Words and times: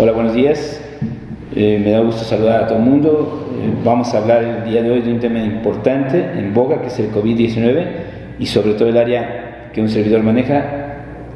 Hola, 0.00 0.12
buenos 0.12 0.32
días. 0.32 0.80
Eh, 1.56 1.82
me 1.84 1.90
da 1.90 1.98
gusto 1.98 2.22
saludar 2.22 2.62
a 2.62 2.66
todo 2.68 2.78
el 2.78 2.84
mundo. 2.84 3.50
Eh, 3.60 3.82
vamos 3.84 4.14
a 4.14 4.18
hablar 4.18 4.44
el 4.44 4.70
día 4.70 4.80
de 4.80 4.92
hoy 4.92 5.00
de 5.00 5.12
un 5.12 5.18
tema 5.18 5.40
importante 5.40 6.24
en 6.38 6.54
boga, 6.54 6.80
que 6.82 6.86
es 6.86 7.00
el 7.00 7.10
COVID-19 7.10 7.84
y 8.38 8.46
sobre 8.46 8.74
todo 8.74 8.88
el 8.88 8.96
área 8.96 9.70
que 9.72 9.80
un 9.80 9.88
servidor 9.88 10.22
maneja, 10.22 10.62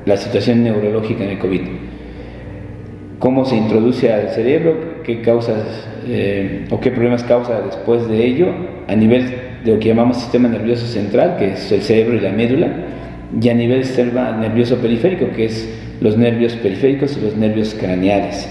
la 0.06 0.16
situación 0.16 0.62
neurológica 0.62 1.24
en 1.24 1.30
el 1.30 1.38
COVID. 1.40 1.60
Cómo 3.18 3.44
se 3.44 3.56
introduce 3.56 4.12
al 4.12 4.28
cerebro, 4.28 5.02
qué 5.02 5.22
causas 5.22 5.88
eh, 6.06 6.66
o 6.70 6.78
qué 6.78 6.92
problemas 6.92 7.24
causa 7.24 7.62
después 7.62 8.06
de 8.06 8.24
ello 8.24 8.46
a 8.86 8.94
nivel 8.94 9.24
de 9.64 9.72
lo 9.72 9.80
que 9.80 9.88
llamamos 9.88 10.18
sistema 10.18 10.48
nervioso 10.48 10.86
central, 10.86 11.34
que 11.36 11.54
es 11.54 11.72
el 11.72 11.82
cerebro 11.82 12.14
y 12.14 12.20
la 12.20 12.30
médula, 12.30 12.68
y 13.40 13.48
a 13.48 13.54
nivel 13.54 13.84
nervioso 14.40 14.76
periférico, 14.76 15.30
que 15.34 15.46
es 15.46 15.68
los 16.02 16.16
nervios 16.18 16.54
periféricos 16.54 17.16
y 17.16 17.20
los 17.20 17.36
nervios 17.36 17.74
craneales. 17.74 18.48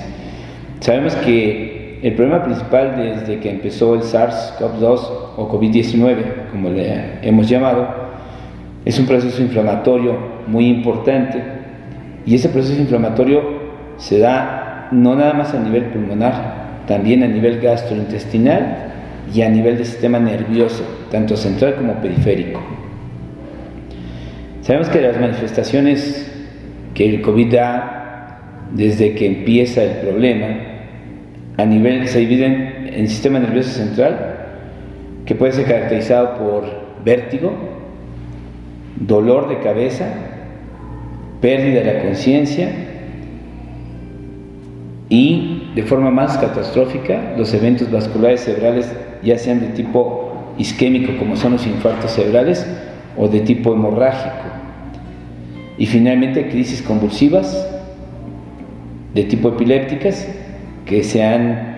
Sabemos 0.80 1.14
que 1.16 2.00
el 2.02 2.14
problema 2.14 2.44
principal 2.44 2.96
desde 2.96 3.40
que 3.40 3.50
empezó 3.50 3.94
el 3.94 4.02
SARS-CoV-2 4.02 5.00
o 5.38 5.50
COVID-19, 5.52 6.50
como 6.52 6.70
le 6.70 7.20
hemos 7.22 7.48
llamado, 7.50 7.88
es 8.86 8.98
un 8.98 9.06
proceso 9.06 9.42
inflamatorio 9.42 10.18
muy 10.48 10.68
importante 10.68 11.44
y 12.26 12.36
ese 12.36 12.50
proceso 12.50 12.82
inflamatorio 12.82 13.42
se 13.98 14.20
da 14.20 14.88
no 14.92 15.16
nada 15.16 15.34
más 15.34 15.54
a 15.54 15.60
nivel 15.60 15.86
pulmonar, 15.86 16.86
también 16.88 17.22
a 17.24 17.28
nivel 17.28 17.60
gastrointestinal 17.60 18.94
y 19.34 19.42
a 19.42 19.50
nivel 19.50 19.78
del 19.78 19.86
sistema 19.86 20.20
nervioso, 20.20 20.84
tanto 21.12 21.36
central 21.36 21.76
como 21.76 21.96
periférico. 21.96 22.62
Sabemos 24.62 24.90
que 24.90 25.02
las 25.02 25.20
manifestaciones 25.20 26.31
que 26.94 27.10
el 27.10 27.22
COVID 27.22 27.54
da 27.54 28.02
desde 28.74 29.16
que 29.16 29.26
empieza 29.26 29.84
el 29.84 29.98
problema, 29.98 30.48
a 31.58 31.66
nivel 31.66 32.08
se 32.08 32.20
dividen 32.20 32.90
en 32.94 33.08
sistema 33.08 33.40
nervioso 33.40 33.70
central, 33.70 34.38
que 35.26 35.36
puede 35.36 35.52
ser 35.52 35.66
caracterizado 35.66 36.38
por 36.38 36.64
vértigo, 37.04 37.54
dolor 39.00 39.50
de 39.50 39.60
cabeza, 39.60 40.08
pérdida 41.42 41.82
de 41.82 41.94
la 41.94 42.02
conciencia 42.04 42.70
y 45.10 45.72
de 45.76 45.84
forma 45.84 46.12
más 46.12 46.38
catastrófica 46.38 47.34
los 47.38 47.54
eventos 47.54 47.92
vasculares 47.92 48.42
cerebrales 48.42 48.94
ya 49.24 49.38
sean 49.38 49.60
de 49.60 49.68
tipo 49.68 50.54
isquémico 50.58 51.18
como 51.18 51.36
son 51.36 51.54
los 51.54 51.66
infartos 51.66 52.12
cerebrales 52.12 52.66
o 53.18 53.28
de 53.28 53.42
tipo 53.42 53.74
hemorrágico. 53.74 54.61
Y 55.78 55.86
finalmente 55.86 56.50
crisis 56.50 56.82
convulsivas 56.82 57.68
de 59.14 59.24
tipo 59.24 59.50
epilépticas 59.50 60.28
que 60.86 61.04
se 61.04 61.24
han 61.24 61.72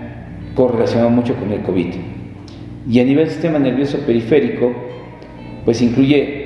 correlacionado 0.56 1.10
mucho 1.10 1.36
con 1.36 1.52
el 1.52 1.62
COVID. 1.62 1.94
Y 2.90 3.00
a 3.00 3.04
nivel 3.04 3.30
sistema 3.30 3.60
nervioso 3.60 4.00
periférico, 4.00 4.74
pues 5.66 5.82
incluye 5.82 6.44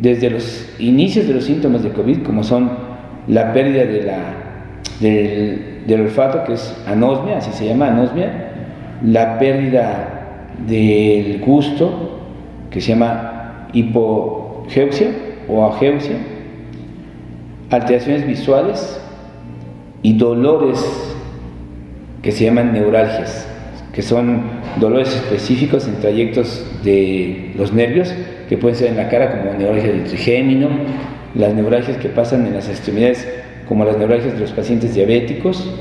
desde 0.00 0.30
los 0.30 0.74
inicios 0.78 1.26
de 1.28 1.34
los 1.34 1.44
síntomas 1.44 1.82
de 1.82 1.90
COVID, 1.90 2.22
como 2.22 2.42
son 2.42 2.70
la 3.28 3.52
pérdida 3.52 3.84
de 3.84 4.02
la, 4.02 4.18
del, 5.00 5.82
del 5.86 6.00
olfato, 6.02 6.44
que 6.44 6.54
es 6.54 6.76
anosmia, 6.86 7.38
así 7.38 7.52
se 7.52 7.66
llama 7.66 7.88
anosmia, 7.88 8.52
la 9.04 9.38
pérdida 9.38 10.54
del 10.66 11.40
gusto, 11.40 12.18
que 12.70 12.80
se 12.80 12.92
llama 12.92 13.68
hipogeusia 13.72 15.08
o 15.48 15.66
ageusia, 15.66 16.16
alteraciones 17.70 18.26
visuales 18.26 19.00
y 20.02 20.14
dolores 20.14 20.84
que 22.22 22.32
se 22.32 22.44
llaman 22.44 22.72
neuralgias, 22.72 23.46
que 23.92 24.02
son 24.02 24.42
dolores 24.78 25.14
específicos 25.14 25.86
en 25.86 25.96
trayectos 26.00 26.66
de 26.84 27.52
los 27.56 27.72
nervios, 27.72 28.12
que 28.48 28.58
pueden 28.58 28.76
ser 28.76 28.88
en 28.88 28.96
la 28.96 29.08
cara 29.08 29.30
como 29.30 29.54
neuralgia 29.56 29.92
del 29.92 30.04
trigémino, 30.04 30.68
las 31.34 31.54
neuralgias 31.54 31.96
que 31.98 32.08
pasan 32.08 32.46
en 32.46 32.54
las 32.54 32.68
extremidades 32.68 33.26
como 33.68 33.84
las 33.84 33.96
neuralgias 33.96 34.34
de 34.34 34.40
los 34.40 34.50
pacientes 34.50 34.94
diabéticos 34.94 35.72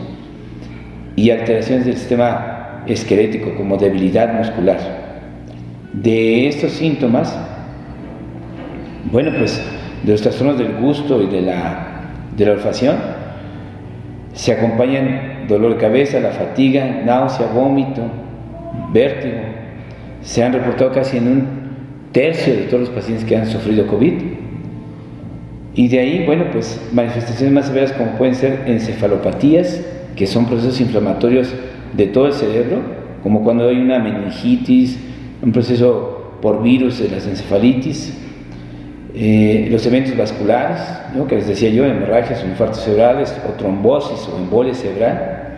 y 1.16 1.32
alteraciones 1.32 1.86
del 1.86 1.98
sistema 1.98 2.84
esquelético 2.86 3.56
como 3.56 3.78
debilidad 3.78 4.34
muscular. 4.34 4.78
De 5.94 6.48
estos 6.48 6.74
síntomas, 6.74 7.36
bueno, 9.12 9.32
pues 9.38 9.60
de 10.04 10.12
los 10.12 10.22
trastornos 10.22 10.58
del 10.58 10.74
gusto 10.78 11.22
y 11.22 11.28
de 11.28 11.42
la, 11.42 12.12
de 12.36 12.46
la 12.46 12.52
olfacción, 12.54 12.96
se 14.34 14.54
acompañan 14.54 15.48
dolor 15.48 15.74
de 15.74 15.78
cabeza, 15.78 16.20
la 16.20 16.32
fatiga, 16.32 17.02
náusea, 17.06 17.48
vómito, 17.48 18.02
vértigo. 18.94 19.40
Se 20.22 20.44
han 20.44 20.54
reportado 20.54 20.92
casi 20.92 21.18
en 21.18 21.28
un 21.28 21.48
tercio 22.12 22.54
de 22.54 22.62
todos 22.64 22.82
los 22.82 22.90
pacientes 22.90 23.26
que 23.26 23.36
han 23.36 23.48
sufrido 23.48 23.88
COVID. 23.88 24.14
Y 25.76 25.88
de 25.88 26.00
ahí, 26.00 26.26
bueno, 26.26 26.46
pues 26.52 26.80
manifestaciones 26.94 27.54
más 27.54 27.68
severas 27.68 27.94
como 27.94 28.12
pueden 28.12 28.36
ser 28.36 28.64
encefalopatías, 28.68 29.82
que 30.16 30.28
son 30.28 30.46
procesos 30.46 30.82
inflamatorios 30.82 31.54
de 31.96 32.08
todo 32.08 32.28
el 32.28 32.34
cerebro, 32.34 32.82
como 33.24 33.44
cuando 33.44 33.68
hay 33.68 33.78
una 33.78 34.00
meningitis, 34.00 35.00
un 35.42 35.52
proceso 35.52 36.34
por 36.42 36.62
virus 36.62 37.00
de 37.00 37.10
las 37.10 37.28
encefalitis, 37.28 38.18
eh, 39.16 39.68
los 39.72 39.86
eventos 39.88 40.16
vasculares, 40.16 40.82
que 41.28 41.36
les 41.36 41.48
decía 41.48 41.70
yo, 41.70 41.86
hemorragias 41.86 42.44
o 42.44 42.48
infartos 42.48 42.84
cerebrales, 42.84 43.36
o 43.48 43.54
trombosis 43.54 44.28
o 44.28 44.38
embolia 44.38 44.74
cerebral, 44.74 45.58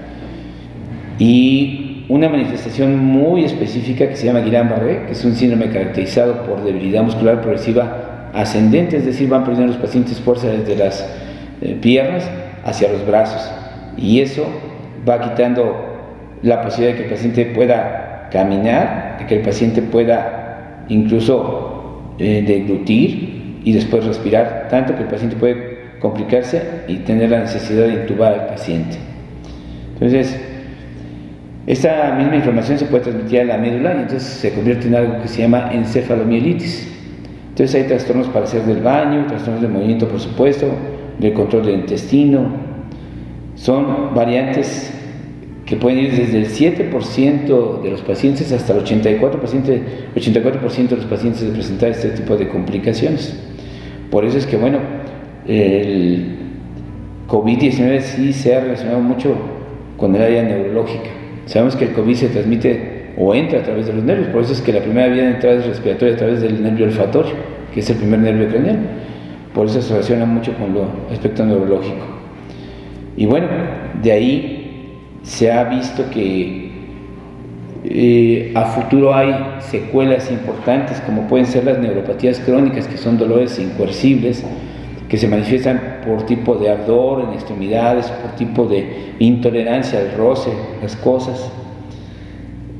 y 1.19 2.05
una 2.07 2.29
manifestación 2.29 2.97
muy 2.97 3.43
específica 3.43 4.07
que 4.07 4.15
se 4.15 4.25
llama 4.25 4.39
Guillain-Barré, 4.39 5.05
que 5.05 5.11
es 5.11 5.23
un 5.25 5.35
síndrome 5.35 5.69
caracterizado 5.69 6.43
por 6.43 6.63
debilidad 6.63 7.03
muscular 7.03 7.41
progresiva 7.41 8.29
ascendente, 8.33 8.97
es 8.97 9.05
decir, 9.05 9.27
van 9.29 9.43
perdiendo 9.43 9.73
los 9.73 9.81
pacientes 9.81 10.19
fuerza 10.19 10.47
desde 10.47 10.75
las 10.77 11.07
eh, 11.61 11.77
piernas 11.81 12.29
hacia 12.63 12.91
los 12.91 13.05
brazos, 13.05 13.51
y 13.97 14.21
eso 14.21 14.45
va 15.07 15.21
quitando 15.21 15.91
la 16.41 16.61
posibilidad 16.61 16.93
de 16.93 16.97
que 16.97 17.09
el 17.09 17.13
paciente 17.13 17.45
pueda 17.47 18.29
caminar, 18.31 19.17
de 19.19 19.25
que 19.27 19.35
el 19.35 19.41
paciente 19.41 19.81
pueda 19.81 20.85
incluso 20.87 22.13
eh, 22.17 22.43
deglutir, 22.45 23.40
y 23.63 23.73
después 23.73 24.05
respirar, 24.05 24.67
tanto 24.69 24.95
que 24.95 25.03
el 25.03 25.07
paciente 25.07 25.35
puede 25.35 25.79
complicarse 25.99 26.61
y 26.87 26.97
tener 26.97 27.29
la 27.29 27.39
necesidad 27.39 27.87
de 27.87 27.93
intubar 27.93 28.33
al 28.33 28.47
paciente. 28.47 28.97
Entonces, 29.93 30.39
esta 31.67 32.15
misma 32.17 32.35
inflamación 32.37 32.79
se 32.79 32.85
puede 32.85 33.03
transmitir 33.03 33.41
a 33.41 33.45
la 33.45 33.57
médula 33.57 33.93
y 33.93 34.01
entonces 34.01 34.23
se 34.23 34.51
convierte 34.51 34.87
en 34.87 34.95
algo 34.95 35.21
que 35.21 35.27
se 35.27 35.43
llama 35.43 35.69
encefalomielitis. 35.71 36.91
Entonces 37.49 37.75
hay 37.75 37.87
trastornos 37.87 38.27
para 38.27 38.45
hacer 38.45 38.63
del 38.63 38.81
baño, 38.81 39.27
trastornos 39.27 39.61
de 39.61 39.67
movimiento 39.67 40.07
por 40.07 40.19
supuesto, 40.19 40.67
del 41.19 41.33
control 41.33 41.67
del 41.67 41.75
intestino. 41.75 42.51
Son 43.55 44.15
variantes 44.15 44.91
que 45.67 45.75
pueden 45.75 45.99
ir 45.99 46.15
desde 46.15 46.39
el 46.39 46.47
7% 46.47 47.81
de 47.81 47.91
los 47.91 48.01
pacientes 48.01 48.51
hasta 48.51 48.73
el 48.73 48.83
84%, 48.83 49.31
84 50.15 50.61
de 50.61 50.95
los 50.95 51.05
pacientes 51.05 51.41
de 51.41 51.53
presentar 51.53 51.91
este 51.91 52.09
tipo 52.09 52.35
de 52.37 52.47
complicaciones. 52.47 53.50
Por 54.11 54.25
eso 54.25 54.37
es 54.37 54.45
que, 54.45 54.57
bueno, 54.57 54.77
el 55.47 56.35
COVID-19 57.27 58.01
sí 58.01 58.33
se 58.33 58.55
ha 58.55 58.59
relacionado 58.59 58.99
mucho 58.99 59.35
con 59.97 60.15
el 60.15 60.21
área 60.21 60.43
neurológica. 60.43 61.09
Sabemos 61.45 61.75
que 61.75 61.85
el 61.85 61.93
COVID 61.93 62.15
se 62.15 62.27
transmite 62.27 63.13
o 63.17 63.33
entra 63.33 63.59
a 63.59 63.63
través 63.63 63.87
de 63.87 63.93
los 63.93 64.03
nervios, 64.03 64.27
por 64.27 64.41
eso 64.41 64.53
es 64.53 64.61
que 64.61 64.71
la 64.73 64.81
primera 64.81 65.07
vía 65.07 65.23
de 65.23 65.31
entrada 65.31 65.57
es 65.57 65.65
respiratoria 65.65 66.13
a 66.13 66.17
través 66.17 66.41
del 66.41 66.61
nervio 66.61 66.85
olfatorio, 66.85 67.33
que 67.73 67.79
es 67.79 67.89
el 67.89 67.97
primer 67.97 68.19
nervio 68.19 68.49
craneal. 68.49 68.79
Por 69.53 69.67
eso 69.67 69.81
se 69.81 69.93
relaciona 69.93 70.25
mucho 70.25 70.53
con 70.55 70.73
lo 70.73 70.85
aspecto 71.11 71.45
neurológico. 71.45 72.05
Y 73.17 73.25
bueno, 73.25 73.47
de 74.01 74.11
ahí 74.11 74.97
se 75.23 75.51
ha 75.51 75.65
visto 75.65 76.09
que 76.09 76.70
eh, 77.83 78.51
a 78.53 78.65
futuro 78.65 79.15
hay 79.15 79.33
secuelas 79.59 80.31
importantes 80.31 81.01
como 81.01 81.27
pueden 81.27 81.47
ser 81.47 81.65
las 81.65 81.79
neuropatías 81.79 82.39
crónicas, 82.39 82.87
que 82.87 82.97
son 82.97 83.17
dolores 83.17 83.57
incoercibles, 83.57 84.45
que 85.09 85.17
se 85.17 85.27
manifiestan 85.27 86.01
por 86.05 86.25
tipo 86.25 86.55
de 86.55 86.69
ardor 86.69 87.23
en 87.23 87.33
extremidades, 87.33 88.07
por 88.07 88.31
tipo 88.35 88.65
de 88.65 89.15
intolerancia 89.19 89.99
al 89.99 90.15
roce, 90.15 90.51
las 90.81 90.95
cosas. 90.95 91.51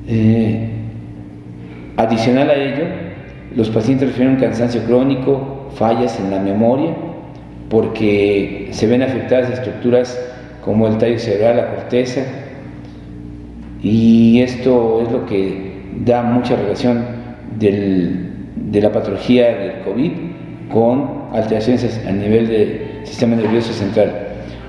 Eh, 0.07 0.69
adicional 1.97 2.49
a 2.49 2.55
ello, 2.55 2.85
los 3.55 3.69
pacientes 3.69 4.09
refieren 4.09 4.37
cansancio 4.37 4.83
crónico, 4.83 5.69
fallas 5.75 6.19
en 6.19 6.29
la 6.31 6.39
memoria, 6.39 6.95
porque 7.69 8.69
se 8.71 8.85
ven 8.85 9.01
afectadas 9.01 9.49
estructuras 9.49 10.19
como 10.63 10.87
el 10.87 10.97
tallo 10.97 11.17
cerebral, 11.17 11.57
la 11.57 11.75
corteza, 11.75 12.21
y 13.83 14.41
esto 14.41 15.03
es 15.05 15.11
lo 15.11 15.25
que 15.25 15.71
da 16.05 16.23
mucha 16.23 16.55
relación 16.55 17.03
de 17.59 18.81
la 18.81 18.91
patología 18.91 19.55
del 19.57 19.81
COVID 19.83 20.11
con 20.71 21.21
alteraciones 21.33 22.01
a 22.07 22.11
nivel 22.11 22.47
del 22.47 22.81
sistema 23.03 23.35
nervioso 23.35 23.73
central. 23.73 24.27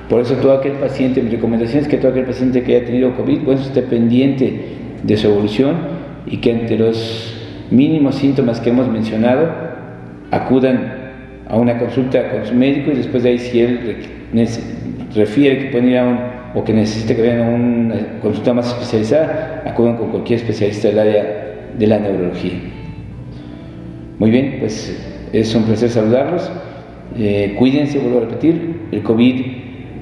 Por 0.08 0.20
eso 0.20 0.34
todo 0.34 0.52
aquel 0.52 0.72
paciente, 0.72 1.22
mi 1.22 1.30
recomendación 1.30 1.82
es 1.82 1.88
que 1.88 1.96
todo 1.96 2.10
aquel 2.10 2.24
paciente 2.24 2.62
que 2.62 2.76
haya 2.76 2.86
tenido 2.86 3.16
COVID, 3.16 3.40
pues 3.40 3.60
esté 3.60 3.82
pendiente 3.82 4.60
de 5.02 5.16
su 5.16 5.28
evolución 5.28 5.76
y 6.26 6.38
que 6.38 6.52
ante 6.52 6.76
los 6.76 7.34
mínimos 7.70 8.16
síntomas 8.16 8.60
que 8.60 8.70
hemos 8.70 8.88
mencionado 8.88 9.48
acudan 10.30 11.02
a 11.48 11.56
una 11.56 11.78
consulta 11.78 12.30
con 12.30 12.46
su 12.46 12.54
médico 12.54 12.90
y 12.90 12.96
después 12.96 13.22
de 13.22 13.30
ahí 13.30 13.38
si 13.38 13.60
él 13.60 13.96
refiere 15.14 15.58
que 15.58 15.64
pueden 15.66 15.88
ir 15.88 15.98
a 15.98 16.04
un 16.04 16.18
o 16.54 16.64
que 16.64 16.72
necesite 16.72 17.16
que 17.16 17.22
vayan 17.22 17.40
una 17.40 18.20
consulta 18.20 18.52
más 18.52 18.68
especializada, 18.68 19.62
acudan 19.66 19.96
con 19.96 20.10
cualquier 20.10 20.40
especialista 20.40 20.88
del 20.88 20.98
área 20.98 21.42
de 21.78 21.86
la 21.86 21.98
neurología. 21.98 22.58
Muy 24.18 24.30
bien, 24.30 24.56
pues 24.60 25.28
es 25.32 25.54
un 25.54 25.64
placer 25.64 25.88
saludarlos. 25.88 26.50
Eh, 27.16 27.54
cuídense, 27.58 27.98
vuelvo 27.98 28.18
a 28.18 28.20
repetir, 28.22 28.80
el 28.92 29.02
COVID 29.02 29.46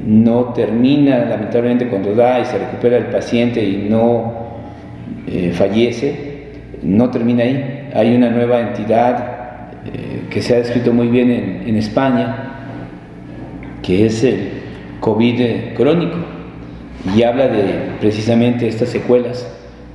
no 0.06 0.52
termina 0.54 1.24
lamentablemente 1.26 1.88
cuando 1.88 2.14
da 2.14 2.40
y 2.40 2.44
se 2.46 2.58
recupera 2.58 2.96
el 2.96 3.06
paciente 3.06 3.62
y 3.62 3.86
no 3.88 4.32
eh, 5.26 5.52
fallece, 5.52 6.48
no 6.82 7.10
termina 7.10 7.44
ahí. 7.44 7.88
Hay 7.94 8.14
una 8.14 8.30
nueva 8.30 8.60
entidad 8.60 9.70
eh, 9.84 10.22
que 10.30 10.42
se 10.42 10.54
ha 10.54 10.58
descrito 10.58 10.92
muy 10.92 11.08
bien 11.08 11.30
en, 11.30 11.68
en 11.68 11.76
España, 11.76 12.50
que 13.82 14.06
es 14.06 14.24
el 14.24 14.48
COVID 15.00 15.74
crónico 15.76 16.39
y 17.14 17.22
habla 17.22 17.48
de 17.48 17.96
precisamente 18.00 18.68
estas 18.68 18.90
secuelas 18.90 19.46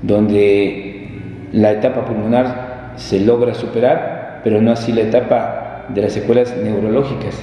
donde 0.02 1.10
la 1.52 1.72
etapa 1.72 2.06
pulmonar 2.06 2.94
se 2.98 3.20
logra 3.20 3.54
superar, 3.54 4.42
pero 4.44 4.62
no 4.62 4.72
así 4.72 4.92
la 4.92 5.02
etapa 5.02 5.86
de 5.90 6.02
las 6.02 6.14
secuelas 6.14 6.56
neurológicas. 6.58 7.42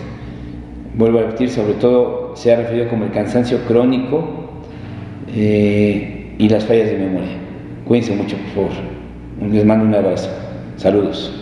Vuelvo 0.95 1.19
a 1.19 1.23
repetir, 1.23 1.51
sobre 1.51 1.75
todo 1.75 2.37
se 2.37 2.53
ha 2.53 2.57
referido 2.57 2.89
como 2.89 3.05
el 3.05 3.13
cansancio 3.13 3.59
crónico 3.67 4.25
eh, 5.35 6.35
y 6.39 6.49
las 6.49 6.65
fallas 6.65 6.91
de 6.91 6.99
memoria. 6.99 7.37
Cuídense 7.87 8.15
mucho, 8.15 8.37
por 8.37 8.69
favor. 8.69 9.51
Les 9.51 9.65
mando 9.65 9.85
un 9.85 9.95
abrazo. 9.95 10.31
Saludos. 10.77 11.39